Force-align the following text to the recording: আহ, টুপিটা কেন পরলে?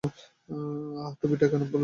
আহ, 0.03 1.09
টুপিটা 1.19 1.45
কেন 1.47 1.63
পরলে? 1.63 1.79